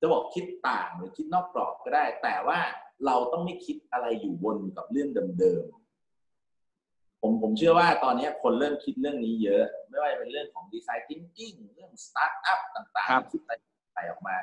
[0.00, 2.58] จะบอกคิดต่างหรือคิดนอกกรอบก็ได้ แต่ว่า
[3.06, 5.85] เราต้องไม่คิดอะไรอยู่วนอยู่กับเรื่องเดิมๆ
[7.20, 14.36] ผมผมเชื่อว่าตอนนี้คนเริ่มคิดเรื่องนี้เยอะ ไม่ว่าจะเป็นเรื่องของดีไซน์ thinking เรื่องสตาร์ทอัพต่างๆครับคิดอะไรออกมา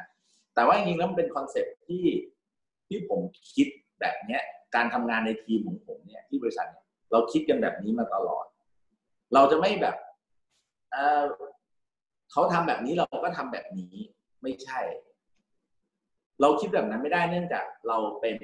[0.55, 2.05] แต่ว่าจริงๆแล้วมันเป็นคอนเซ็ปต์ที่
[2.87, 3.21] ที่ผม
[3.53, 3.67] คิด
[4.01, 4.41] แบบเนี้ย
[4.75, 8.45] การทำงานในทีมของผมเนี่ยที่บริษัทเนี่ยเราคิดกันแบบนี้มาตลอด
[9.33, 9.95] เราจะไม่แบบ
[10.91, 11.23] เอ่อ
[12.31, 13.95] เขาทำแบบนี้เราก็ทำแบบนี้
[14.41, 14.79] ไม่ใช่
[16.41, 18.37] เราคิดแบบนั้นไม่ได้เนื่องจากเราเป็น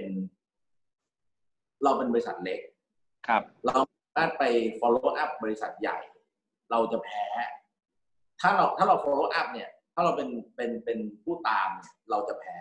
[1.84, 2.60] เราเป็นบริษัทเล็ก
[3.28, 3.76] ครับ เรา
[4.19, 4.43] สามาไป
[4.79, 5.97] follow up บริษัทใหญ่
[6.71, 7.25] เราจะแพ้
[8.41, 11.69] ถ้าเราถ้าเรา follow up เนี่ยถ้าเราเป็นเป็นเป็นผู้ตาม
[12.10, 12.60] เราจะแพ้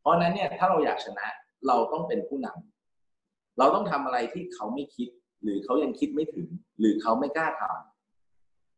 [0.00, 1.26] เพราะฉะนั้นเนี่ยถ้าเราอยากชนะ
[1.68, 5.08] เราต้องเป็นผู้นำเราต้องทำอะไรที่เขาไม่คิด
[5.42, 6.48] หรือเขายังคิดไม่ถึง
[6.80, 7.62] หรือเขาไม่กล้าท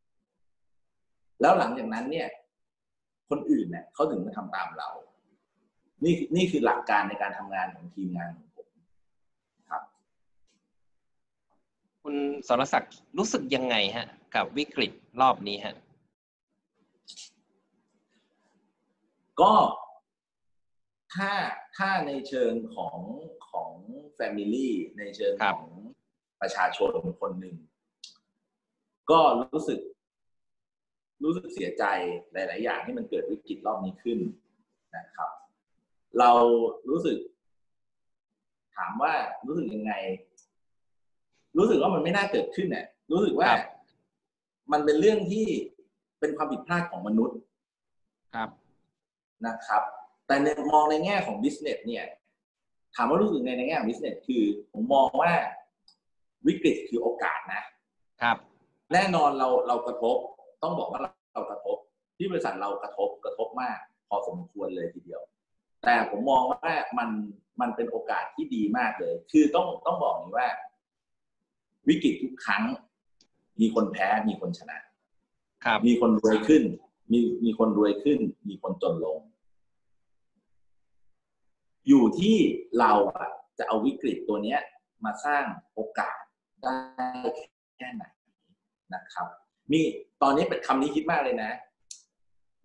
[0.08, 2.28] ำแล้วหลังจากนั้นเนี่ย
[3.30, 4.88] คนอื่นเนี่ยเขาถึงมาทำตามเรา
[6.04, 8.68] นี่นี่คือหลักการในการทำงานของทีมงานของผม
[9.70, 9.82] ครับ
[12.10, 15.74] คุณสรศักดิ์รู้สึกยังไงฮะ กับวิกฤตรอบนี้ฮะ
[19.40, 19.54] ก็
[21.14, 21.32] ถ้า
[21.76, 22.98] ถ้าในเชิงของ
[23.50, 23.70] ของ
[24.14, 25.66] แฟมิลี่ในเชิงครัขบอง
[26.40, 26.90] ประชาชน
[27.20, 27.56] คนหนึ่ง
[29.10, 29.20] ก็
[29.52, 29.80] รู้สึก
[31.24, 31.84] รู้สึกเสียใจ
[32.32, 34.18] หลาย ๆ อย่างที่มันเกิดวิกฤตรอบนี้ขึ้น
[34.96, 35.30] นะครับ
[36.18, 36.30] เรา
[36.90, 37.18] รู้สึก
[38.76, 39.12] ถามว่า
[39.46, 39.94] รู้สึกยังไง
[41.58, 43.60] รู้สึกว่ามันไม่น่าเกิดขึ้นเนี่ยรู้สึกว่าครับ
[44.72, 45.46] มันเป็นเรื่องที่
[46.20, 47.38] เป็นความผิดพลาดของมนุษย์
[48.34, 48.48] ครับ
[49.46, 49.82] นะครับ
[50.26, 52.04] แต่ในมองในแง่ของ business เนี่ย
[52.94, 54.42] ถามว่ารู้สึกไงในแง่ของ business คือ
[54.72, 55.32] ผมมองว่า
[56.46, 57.62] วิกฤตคือโอกาสนะ
[58.22, 58.36] ครับ
[58.92, 60.16] แน่นอนเราเรากระทบ
[60.62, 61.00] ต้องบอกว่า
[61.34, 61.76] เรากระทบ
[62.16, 65.22] ที่บริษัทเรากระทบกระทบมาก พอสมควรเลยทีเดียว
[65.86, 67.08] แต่ผมมองว่ามัน
[67.60, 70.48] มันเป็นโอกาสที่ดีมากเลย คือต้องต้องบอกอย่างนี้ว่า
[71.88, 72.64] วิกฤตทุกครั้ง
[73.60, 74.78] มีคนแพ้มีคนชนะ
[75.64, 76.62] ครับมีคนรวยขึ้น
[77.12, 79.18] มีมีคนรวยขึ้น มีคนจนลง
[81.88, 82.36] อยู่ที่
[82.78, 84.60] เราอะจะเอาวิกฤตตัวเนี้ย
[85.04, 86.18] มาสร้างโอกาส
[86.62, 86.76] ได้
[87.76, 88.04] แค่ไหน
[88.94, 89.28] นะครับ
[89.72, 89.80] มี
[90.22, 91.50] ตอนนี้เป็นคำนี้คิดมากเลยนะ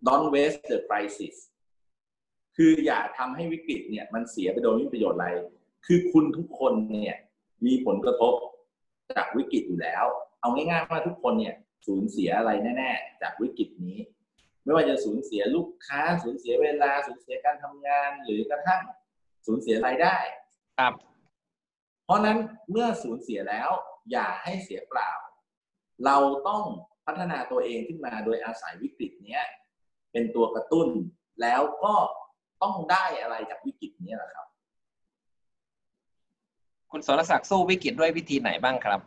[0.06, 1.36] don't waste the crisis
[2.56, 5.28] คืออย่าทำให้วิกฤตเนี่ย มันเสียไปโดยไม่มีประโยชน์อะไร
[5.86, 7.16] คือคุณทุกคนเนี่ย
[7.66, 8.34] มีผลกระทบ
[9.16, 10.04] จากวิกฤตอยู่แล้ว
[10.40, 11.54] เอาง่ายๆว่าทุกคนเนี่ย
[11.86, 13.98] สูญเสียอะไรแน่ ๆ จากวิกฤตนี้
[14.64, 18.82] ไม่ว่าจะสูญเสียลูกค้าสูญเสียเวลาสูญเสียการทำงาน หรือกระทั่ง
[19.46, 20.16] สูญเสียรายได้
[20.78, 20.94] ครับ
[22.04, 22.38] เพราะนั้น
[22.70, 23.70] เมื่อสูญเสียแล้ว
[24.10, 25.10] อย่าให้เสียเปล่า
[26.04, 26.16] เรา
[26.48, 26.62] ต้อง
[27.06, 29.44] พัฒนาตัวเองขึ้นมาโดยอาศัยวิกฤตเนี้ย
[30.12, 30.88] เป็นตัวกระตุ้น
[31.42, 31.94] แล้วก็
[32.62, 34.46] ต้องได้อะไรจากวิกฤตนี้แหละครับ
[36.96, 39.00] คุณสรศักดิ์สู้วิกฤตด้วยวิธีไหนบ้างครับ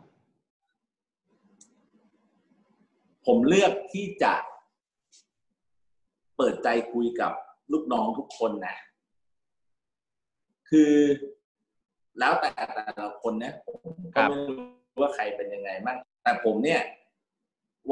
[3.26, 4.34] ผมเลือกที่จะ
[6.36, 7.32] เปิดใจคุยกับ
[7.72, 8.76] ลูกน้องทุกคนนะ
[10.68, 10.92] คือ
[12.18, 13.54] แล้วแต่แต่ละคนเนี่ย
[14.14, 16.82] ก็ไม่รู้ว่าใครเป็นยังไงบ้างแต่ผมเนี่ย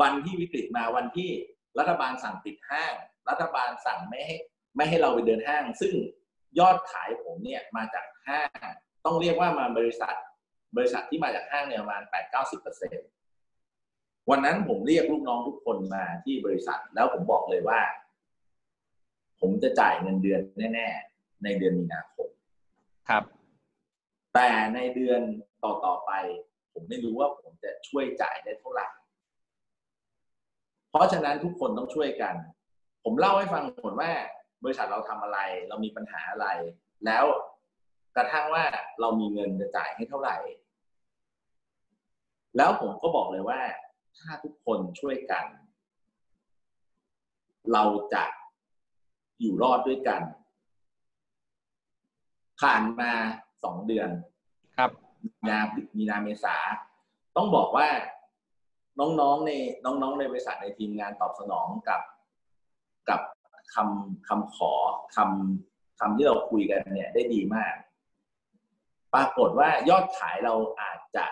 [0.01, 1.31] วันที่วิกฤตมาวันที่
[1.79, 2.95] รัฐบาลสั่งปิดห้าง
[3.29, 4.37] รัฐบาลสั่งไม่ให้
[4.77, 5.95] ไม่ให้เราไปเดินห้าง ซึ่ง
[6.59, 8.75] ยอดขายผมเนี่ยมาจากห้าง
[9.07, 10.15] ต้องเรียกว่ามาบริษัท
[10.77, 12.97] บริษัทที่มาจากห้างเนี่ยประมาณแปดเก้าสิบเปอร์เซ็น
[14.31, 17.81] วันนั้นผมเรียกลูกน้องทุกคนมาที่บริษัท แล้วผมบอกเลยว่า
[19.41, 20.41] ผมจะจ่ายเงินเดือน
[20.75, 22.29] แน่ ๆ ในเดือนมีนาคม
[23.09, 23.25] ครับ
[24.35, 25.21] แต่ในเดือน
[25.65, 26.13] ต่อต่อๆไป
[26.73, 28.87] ผมไม่รู้ว่าผมจะช่วยจ่ายได้เท่าไหร่
[30.91, 32.35] เพราะฉะนั้นทุกคนต้องช่วยกัน
[33.05, 34.11] ผมเล่าให้ฟังหมดว่า
[34.65, 35.39] บริษัทเราทำอะไร
[35.69, 36.47] เรามีปัญหาอะไร
[37.07, 37.25] แล้ว
[38.17, 38.65] กระทั่งว่า
[39.01, 40.37] เรามีเงินจะจ่ายให้เท่าไหร่
[42.57, 43.61] แล้วผมก็บอกเลยว่า
[44.19, 45.45] ถ้าทุกคนช่วยกัน
[47.73, 48.25] เราจะ
[49.41, 50.23] อยู่รอดด้วยกัน
[52.61, 53.13] ผ่านมา
[53.65, 54.11] สองเดือน
[54.77, 54.91] ครับ
[55.25, 55.59] มีนา
[55.97, 56.57] มีนาเมษา
[57.37, 57.89] ต้องบอกว่า
[59.01, 59.53] น้องๆใน
[59.85, 62.01] น้องๆในบริษัทในทีมงานตอบสนองกับ
[63.09, 63.21] กับ
[63.75, 64.73] คำคำขอ
[65.17, 67.75] คำคำที่เราคุยกันเนี่ยได้ดีมาก
[69.15, 71.25] ปรากฏว่ายอดขายเราอาจจะ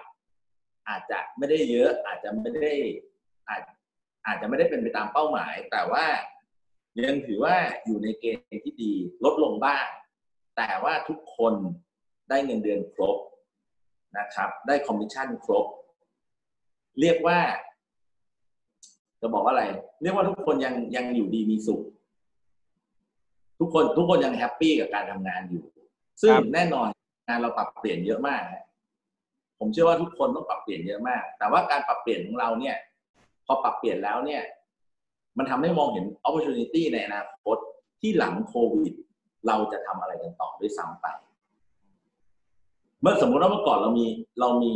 [0.89, 2.73] อาจจะไม่ได้เยอะ อาจจะไม่ได้
[3.49, 3.63] อาจ
[4.27, 6.05] อาจจะไม่ได้เป็นไปตามเป้าหมาย แต่ว่า
[7.05, 8.93] ยังถือว่าอยู่ในเกณฑ์ที่ดี
[9.25, 9.87] ลดลงบ้าง
[10.57, 11.55] แต่ว่าทุกคน
[12.31, 13.17] ได้เงินเดือนครบ
[14.19, 15.67] นะครับ ได้คอมมิชชั่นครบ
[17.01, 17.39] เรียกว่า
[19.21, 19.65] จะบอกว่าอะไร
[20.03, 21.83] เรียกว่าทุกคนยังยังอยู่ดีมีสุข
[23.59, 25.65] ทุกคนทุกคนยังแฮปปี้กับการทำงานอยู่
[26.23, 26.89] ซึ่งครับแน่นอน
[27.27, 28.43] งานเราปรับเปลี่ยนเยอะมาก
[29.59, 32.77] ผมเชื่อว่าทุกคนต้องปรับเปลี่ยนเยอะมาก แต่ว่าการปรับเปลี่ยนของเราเนี่ย
[33.47, 34.43] พอปรับเปลี่ยนแล้วเนี่ย
[35.39, 37.57] มันทำให้มองเห็น opportunity ในอนาคต
[38.01, 38.95] ที่หลังโควิด
[39.47, 41.07] เราจะทำอะไรกันต่อด้วยซ้ำไป
[43.01, 44.07] เมื่อสมมุติว่าเมื่อก่อนเรามี
[44.41, 44.75] เรามี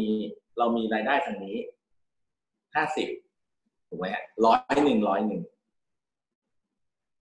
[0.58, 1.56] เรามีรายได้ทางนี้
[2.74, 3.08] ห้าสิบ
[3.88, 5.42] ถูกไหมฮะร้อยหนึ่งร้อยหนึ่ง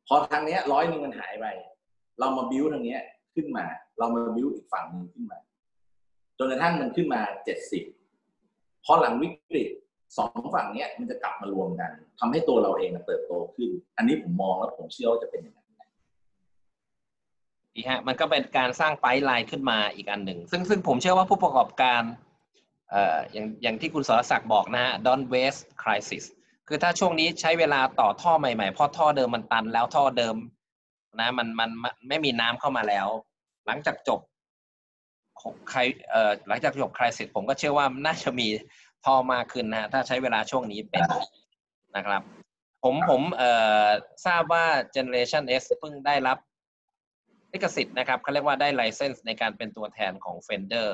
[0.07, 1.45] พอทางเนี้ยร้อยหนึ่งมันหายไป
[2.19, 3.01] เรามาบิ้วทางเนี้ย
[3.35, 3.65] ขึ้นมา
[3.97, 5.39] เรามาบิ้วอีกฝั่งหนึ่งขึ้นมา
[6.37, 7.83] จนกระทั่งมันขึ้นมาเจ็ดสิบ
[8.85, 9.69] พอหลังวิกฤต
[10.17, 15.65] สองฝั่งเนี้ยมันจะกลับมารวมกันทำให้ตัวเราเองเติบโตขึ้น อันนี้ผมมองแล้วผมเชื่อว่าจะเป็นอย่างนั้น
[17.75, 22.01] ดีฮะมันก็เป็นการสร้างไพป์ไลน์ขึ้นมาอีกอันหนึ่ง ซึ่งซึ่งผมเชื่อว่าผู้ประกอบการ
[22.89, 26.23] เอ่ออย่างอย่างที่คุณสรศักดิ์บอกนะฮะ don't waste crisis
[26.67, 30.35] คือถ้าช่วงนี้ใช้เวลาต่อท่อใหม่ๆเพราะท่อเดิมมันตันแล้วท่อเดิม
[31.19, 33.07] นะมันมันมันไม่มีน้ำเข้ามาแล้ว
[33.67, 34.19] หลังจากจบ
[35.71, 38.47] ใครเอ่อหลังจากจบคริสิสผมก็เชื่อว่าน่าจะมี
[39.05, 41.03] ท่อมากขึ้นนะฮะถ้าใช้เวลาช่วงนี้เป็น
[41.95, 42.21] นะครับ
[42.83, 43.51] ผมผมเอ่
[43.85, 43.87] อ
[44.25, 46.37] ทราบว่า Generation S เพิ่งได้รับ
[47.53, 50.89] ลิขสิทธิ์นะครับเขาเรียกว่าได้ไลเซนส์ในการเป็นตัวแทนของ Fender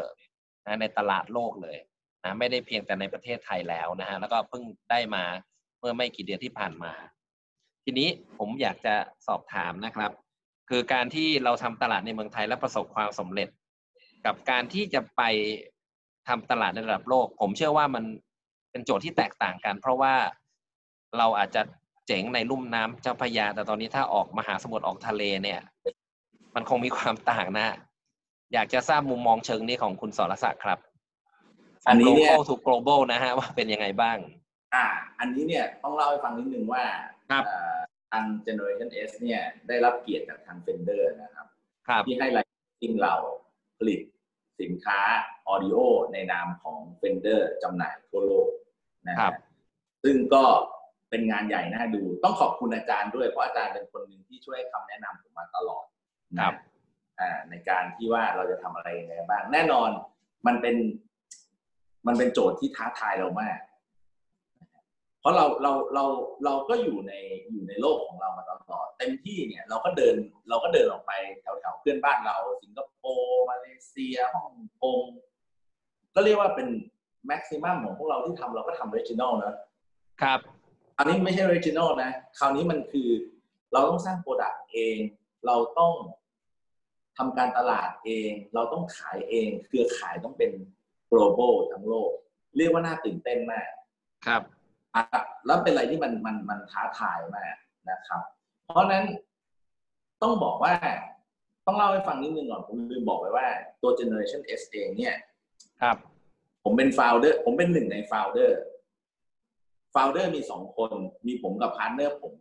[0.65, 1.77] นะในตลาดโลกเลย
[2.23, 5.23] นะไม่ได้เพียงแต่ในประเทศไทยแล้วนะฮะแล้วก็เพิ่งได้มา
[5.79, 6.93] เมื่อไม่กี่เดือนที่ผ่านมา
[7.83, 8.95] ทีนี้ผมอยากจะ
[9.27, 10.11] สอบถามนะครับ
[10.69, 13.49] คือการที่เราทำตลาดในเมืองไทยและประสบความสำเร็จ
[14.25, 15.21] กับการที่จะไป
[16.27, 18.03] ทำตลาดในระดับโลก ผมเชื่อว่ามัน
[18.71, 20.13] เป็นโจทย์ที่แตกต่างกัน เพราะว่า
[21.17, 21.61] เราอาจจะ
[22.07, 25.59] เจ๋งในลุ่มน้ำเจ้าพระยา แต่ตอนนี้ถ้าออกมหาสมุทรออกทะเลเนี่ย
[26.55, 27.77] มันคงมีความต่างนะ
[28.53, 30.79] อยากจะทราบมุมมองเชิงนี้ของคุณสรศักดิ์ครับ
[31.87, 34.17] อันนี้เนี่ย global to global นะฮะว่าเป็นยังไงบ้าง
[34.75, 34.85] อ่า
[35.19, 36.83] อันนี้เนี่ยต้องเล่าให้ฟังนิดนึงว่า
[37.31, 37.77] ครับเอ่อ
[38.13, 41.47] ทาง Generation S เนี่ยได้รับเกียรติจากทาง Fender นะครับ
[41.87, 43.15] ครับที่ให้ไลเซนซิ่งเรา
[43.79, 43.99] ผลิต
[44.61, 44.99] สินค้า
[45.47, 45.77] ออดิโอ
[46.13, 48.49] ในนามของ Fender จำหน่ายทั่วโลก
[49.07, 49.33] นะครัฮะบ
[50.03, 50.43] ซึ่งก็
[51.09, 55.85] เป็นงานใหญ่น่าดู ต้องขอบคุณอาจารย์ด้วย เพราะอาจารย์เป็นคนหนึ่งที่ช่วยให้คำแนะนำผมมาตลอด
[56.37, 56.55] นะครับ
[57.19, 59.89] อ่าในการที่ว่าเราจะทำอะไรยังไงบ้าง แน่นอน
[60.47, 60.75] มันเป็น
[62.07, 63.57] มันเป็นโจทย์ที่ท้าทายเรามาก
[65.23, 66.05] เพราะเราเราเรา
[66.45, 67.13] เราก็อยู่ใน
[67.51, 70.15] อยู่ในโลกของเรามาตลอดเต็มที่เนี่ยเราก็เดิน
[70.49, 74.51] เราก็เดินออกไปแถวแถวๆเพื่อนบ้านเราสิงคโปร์มาเลเซียฮ่อง
[74.83, 75.03] กง
[76.15, 76.67] ก็เรียกว่าเป็น
[77.27, 79.53] maximum ของพวกเราที่ทำเราก็ทำเรจิ n น l นะ
[80.21, 80.39] ครับ
[80.95, 83.09] คราวนี้ไม่ใช่เรจิ n น l นะ คราวนี้มันคือ
[83.73, 84.97] เราต้องสร้าง product เอง
[85.45, 85.93] เราต้อง
[87.17, 90.51] ทำการตลาดเอง เราต้องขายเอง เครือข่ายต้องเป็น
[91.11, 92.11] global ทั้งโลก
[92.57, 93.69] เรียกว่าน่าตื่นเต้นมาก
[94.25, 94.62] ครับอะ
[95.45, 97.55] แล้วเป็นอะไรที่มันมันมันท้าทายมาก
[97.89, 98.21] นะครับ
[98.65, 99.03] เพราะฉะนั้น
[100.21, 100.73] ต้องบอกว่า
[101.65, 103.47] ต้องเล่าให้ฟังนิดนึงก่อนผมลืมบอกไว้ว่า
[103.81, 105.15] ตัว Generation S เองเนี่ย
[105.81, 105.97] ครับ
[106.63, 108.51] ผมเป็น founder ผมเป็นหนึ่งใน founder
[109.93, 110.95] founder มีสองคน
[111.27, 112.33] มีผมกับ partner ผม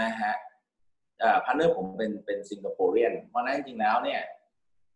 [0.00, 0.34] นะฮะ
[1.20, 4.20] เอ่อ partner ผมเป็นเป็นสิงคโปรเรียน เพราะฉะนั้นจริงๆแล้วเนี่ย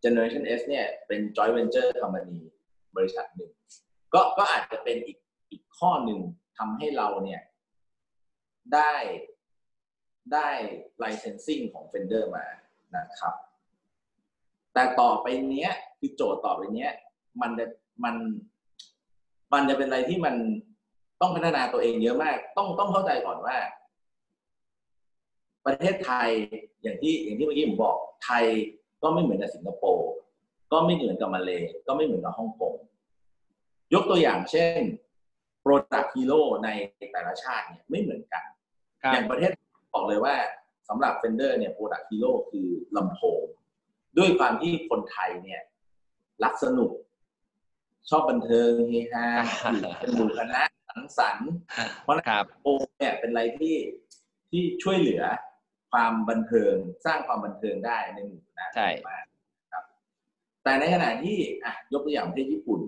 [0.04, 2.38] Generation S เนี่ยเป็น joint venture company
[2.96, 3.50] บริษัทหนึ่ง
[4.14, 5.18] ก็ก็อาจจะเป็นอีก
[5.50, 6.20] อีกข้อหนึ่ง
[6.58, 7.40] ทำให้เราเนี่ย
[8.74, 8.94] ได้
[10.32, 10.48] ได้
[11.02, 12.46] licensing ของ Fender มา
[12.96, 13.34] นะครับ
[14.74, 16.92] แต่ต่อไปเนี้ย คือโจทย์ต่อไปเนี้ย
[17.42, 17.66] มันจะ
[18.04, 18.14] มัน
[19.52, 20.34] มันจะเป็นอะไรที่มัน
[21.20, 23.56] ต้องพัฒนาตัวเองเยอะมาก ต้องต้องเข้าใจก่อนว่า
[25.66, 26.30] ประเทศไทย
[26.82, 28.44] อย่างที่อย่างที่เมื่อกี้ผมบอกไทย
[29.02, 30.10] ก็ไม่เหมือนกับสิงคโปร์
[30.72, 31.50] ก็ไม่เหมือนกับมาเล
[31.86, 32.74] ก็ไม่เหมือนกับฮ่องกง
[33.94, 34.82] ยกตัวอย่างเช่น
[35.64, 36.68] Product Hero ใน
[37.12, 38.44] แต่ละชาติเนี่ยไม่เหมือนกัน
[39.02, 39.50] ครับอย่างประเทศ
[39.94, 40.34] บอกเลยว่า
[40.88, 43.42] สำหรับ Fender เนี่ย Product Hero คือลำโพง
[44.18, 45.60] ด้วยความที่คนไทยเนี่ย
[46.44, 46.90] รักสนุก
[48.10, 49.26] ชอบบันเทิงเฮฮา
[49.72, 51.50] อยู่เป็นหมู่คณะสังสรรค์
[52.02, 53.76] เพราะฉะนั้นครับโอเนี่ยเป็นอะไรที่
[54.50, 55.22] ที่ช่วยเหลือ
[55.92, 56.74] ความบันเทิง
[57.06, 59.24] สร้างความบันเทิงได้ในหมู่คณะใช่มาก
[59.72, 59.84] ครับ
[60.64, 62.80] แต่ในขณะที่อะยกตัวอย่างประเทศญี่ปุ่น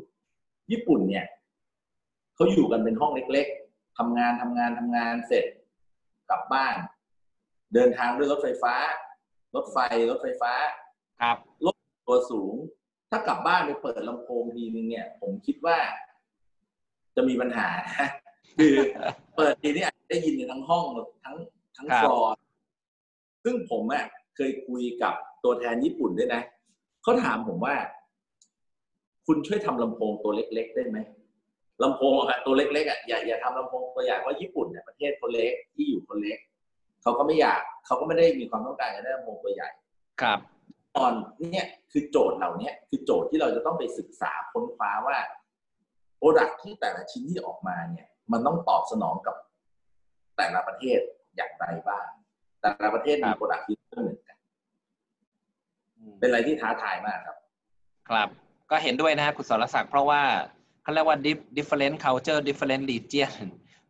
[0.72, 1.26] ญี่ปุ่นเนี่ย
[2.36, 5.44] เขาอยู่กันเป็นห้องเล็ก ๆทำงานทำงานทำงานเสร็จ
[6.30, 6.76] กลับบ้าน
[7.74, 8.74] เดินทางด้วยรถไฟฟ้า
[9.54, 9.78] รถไฟ
[10.10, 10.52] รถไฟฟ้า
[11.20, 11.36] ครับ
[12.06, 12.54] ตัวสูง
[13.10, 15.78] ถ้ากลับบ้านไปเปิดลำโพงทีนึงเนี่ย ผมคิดว่า
[17.16, 17.68] จะมีปัญหา
[18.58, 18.74] คือ
[19.36, 20.84] เปิดทีนี้อาจจะได้ยินในทั้งห้อง
[21.24, 21.36] ทั้ง
[21.76, 22.34] ทั้งครับฟลอร์
[23.44, 24.04] ซึ่งผมอะ
[24.36, 26.42] เคยคุยกับตัวแทนญี่ปุ่นด้วยนะ
[27.02, 27.76] เขาถามผมว่า
[29.26, 30.98] คุณช่วยทำลำโพงตัวเล็ก ๆ ได้ไหม
[31.82, 36.38] ลำโพงอะตัวเล็กๆอะอย่าอย่าทำลำโพงตัวใหญ่เพราะญี่ปุ่นเนี่ยประเทศเขาเล็กที่อยู่คนเล็ก
[37.02, 39.68] เขาก็ไม่อยากเขาก็ไม่ได้มีความต้องการจะได้ลำโพงตัวใหญ่
[40.22, 40.38] ครับ
[40.96, 41.12] ตอน
[41.52, 45.16] เนี่ยคือโจทย์เหล่าเนี้ยคือโจทย์ที่เราจะต้องไปศึกษาค้นคว้าว่า
[46.18, 49.36] product ที่แต่ละชิ้นที่ออกมาเนี่ย มันต้องตอบสนองกับ
[50.36, 51.00] แต่ละประเทศ
[51.36, 52.06] อย่างไรบ้าง
[52.60, 54.36] แต่ละประเทศครัมี product ที่ไม่เหมือนกัน
[56.18, 57.36] เป็นอะไรที่ท้าทายมากครับ
[58.08, 58.28] ครับ
[58.70, 60.22] ก็เห็นด้วยนะฮะคุณสรศักดิ์เพราะว่า
[60.86, 63.42] เขาเรียกว่า dif- different culture different region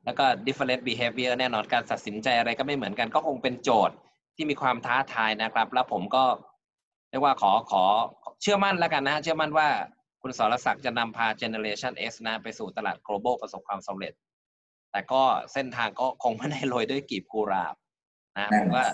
[0.04, 3.96] แล้วก็ different behavior แน่นอนการตัดสินใจอะไรก็ไม่เหมือนกัน ก็คงเป็นโจทย์
[4.36, 6.24] ที่มีความท้าทายนะครับ แล้วผมก็
[7.10, 7.84] เรียกว่าขอขอ
[8.42, 9.68] เชื่อมั่นแล้วกันนะฮะเชื่อมั่นว่า
[10.22, 14.12] คุณคุณสรศักดิ์จะนำพา Generation S นะไปสู่ตลาด global ประสบความสำเร็จ
[14.92, 17.74] แต่ก็เส้นทางก็คงไม่ได้โรยด้วยกีบกุหลาบ
[18.38, 18.86] นะแน่ผนอนมว่า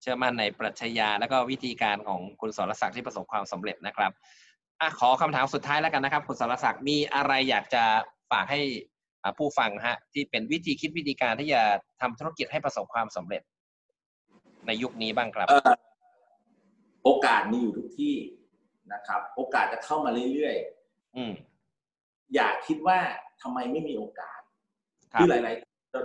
[0.00, 4.12] เชื่อมั่นในปรัชญาแล้วก็วิธีการของคุณสรศักดิ์ที่ประสบความสำเร็จนะครับ
[4.80, 7.84] อะขอคำถามสุดท้ายแล้วกันนะครับ คุณสรศักดิ์มีอะไรอยากจะ
[8.30, 8.60] ฝากให้
[9.22, 11.62] อ่าผู้ฟังฮะ ที่เป็นวิธีคิดวิธีการที่จะ
[12.00, 13.42] ทำธุรกิจให้ประสบความสำเร็จ
[14.66, 15.70] ในยุคนี้บ้างครับเอ่อ
[17.04, 18.14] โอกาสมีอยู่ทุกที่
[18.92, 20.56] นะครับ โอกาสจะเข้ามาเรื่อย
[21.16, 22.98] อืมๆอย่าคิดว่า
[23.42, 24.40] ทำไมไม่มีโอกาส
[25.12, 25.54] ครัคืบอหลาย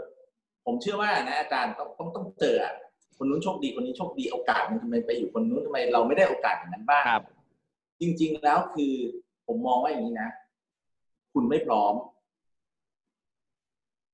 [0.08, 2.74] ๆผมเชื่อว่านะอาจารย์ต้องต้องต้องเจออะ
[3.18, 7.24] คนนู้นโชคดีคนนี้โชคดีโอกาสมันทำไมไปอยู่คนนู้นทำไมเราไม่ได้โอกาสอย่างนั้นบ้างครับ
[8.04, 8.94] จริง ๆ แล้วคือ
[9.48, 10.30] ผมมองว่าอย่างนี้นะ
[11.34, 11.94] คุณไม่พร้อม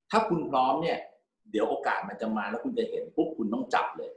[0.09, 0.97] ถ้าคุณพร้อมเนี่ย
[1.51, 4.11] เดี๋ยวโอกาสมันจะมาแล้วคุณจะเห็นปุ๊บคุณต้องจับเลย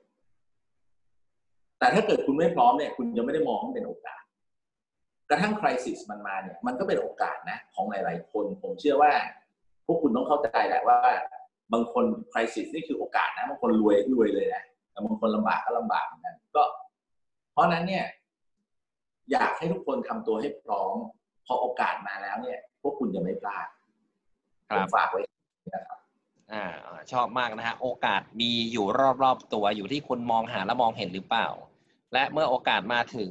[1.79, 4.23] แต่ถ้าเกิดคุณไม่พร้อมเนี่ย คุณจะไม่ได้มองเป็นโอกาส
[5.31, 9.13] กระทั่งคริสิสมันมาเนี่ย มันก็เป็นโอกาสนะ ของหลาย ๆ คน ผมเชื่อว่า
[9.87, 10.99] พวกคุณต้องเข้าใจแหละว่า
[11.73, 16.63] บางคนคริสิสนี่คือโอกาสนะบางคนรวยรวยเลยนะแต่บางคนลำบากก็ลำบากเหมือนกันก็
[17.53, 18.05] เพราะนั้นเนี่ย
[19.31, 20.95] อยากให้ทุกคนทำตัวให้พร้อม
[21.47, 23.67] พอโอกาสมาแล้วเนี่ย พวกคุณจะไม่พลาด
[24.69, 25.21] ครัผบมฝากไว้
[25.75, 25.99] นะครับ
[26.53, 26.65] อ่า
[27.13, 28.87] ชอบมากนะฮะโอกาสมีอยู่
[29.23, 31.49] รอบๆตัวอยู่ที่คุณมองหาและมองเห็นหรือเปล่า
[32.13, 33.31] และเมื่อโอกาสมาถึง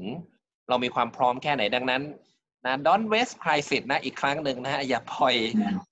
[0.69, 2.03] เรามีความพร้อมแค่ไหนดังนั้น
[2.65, 5.35] นะ don't waste crisis นะอีกครั้งหนึ่งนะฮะอย่าปล่อย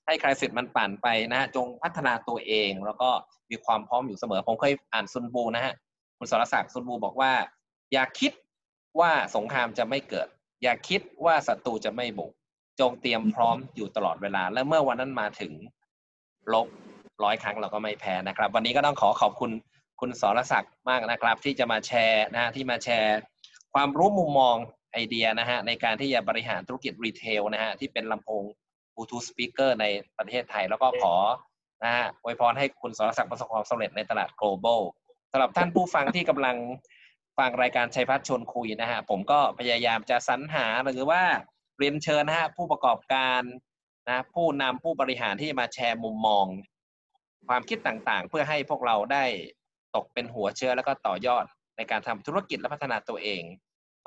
[0.06, 3.10] ให้ crisis มันปั่นไปนะฮะจงพัฒนาตัวเอง แล้วก็
[3.50, 5.74] มีความพร้อมอยู่เสมอผมเคยอ่านซุนบูนะฮะ
[6.18, 7.32] คุณสรศักดิ์ซุนบูบอกว่า
[7.94, 8.32] อย่าคิด
[9.00, 10.28] ว่าสงครามจะไม่เกิด
[10.64, 12.32] อย่าคิดว่าศัตรูจะไม่บุก
[12.80, 15.54] จงเตรียมพร้อมอยู่ตลอดเวลา และเมื่อวันนั้นมาถึง
[16.54, 16.68] ลบ
[17.24, 19.52] ร้อยครั้งเราก็ไม่แพ้นะครับ วันนี้ก็ต้องขอขอบคุณ
[20.00, 23.18] คุณสรศักดิ์มากนะครับ ที่จะมาแชร์นะฮะที่มาแชร์
[23.74, 24.56] ความรู้มุมมอง
[24.94, 28.44] ไอเดียนะฮะในการที่จะบริหารธุรกิจรีเทลนะฮะที่เป็นลำโพง
[28.94, 29.86] Bluetooth speaker ใน
[30.18, 31.16] ประเทศไทย แล้วก็ขอ
[31.84, 34.82] นะฮะอวยพรให้คุณสรศักดิ์ประสบความสำเร็จในตลาด global
[35.32, 36.56] สำหรับท่านผู้ฟังที่กำลัง
[37.40, 41.22] ฟังรายการชัยพัฒน์ชวนคุยนะฮะผมก็พยายามจะสรรหาหรือว่า
[41.80, 43.42] เรียนเชิญนะฮะผู้ประกอบการ
[44.08, 46.46] นะผู้นำผู้บริหารที่มาแชร์มุมมอง
[47.48, 49.26] ความคิดต่างๆ เพื่อให้พวกเราได้
[49.96, 51.46] ตกเป็นหัวเชื้อแล้วก็ต่อยอด
[51.78, 53.44] ในการทำธุรกิจและพัฒนาตัวเอง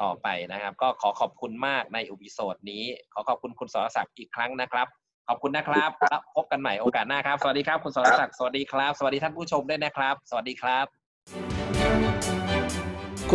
[0.02, 4.86] ต่อไปนะครับ ก็ขอขอบคุณมากในอุปิโซดนี้ ขอขอบคุณคุณสรศักดิ์อีกครั้งนะครับ
[5.28, 11.01] ขอบคุณนะครับแล้วพบกันใหม่โอกาสหน้าครับ สวัสดีครับคุณสรศักดิ์สวัสดีครับ สวัสดีท่านผู้ชมด้วยนะครับ สวัสดีครับ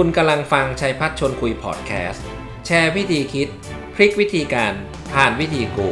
[0.01, 2.25] คุณกำลังฟังชัยพัฒน์ชนคุยพอดแคสต์
[2.65, 3.47] แชร์วิธีคิด
[3.95, 4.73] พลิกวิธีการ
[5.13, 5.89] ผ่านวิธีกู